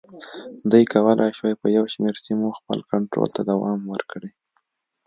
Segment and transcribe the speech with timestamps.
[0.71, 4.31] دوی کولای شوای په یو شمېر سیمو خپل کنټرول ته دوام ورکړي.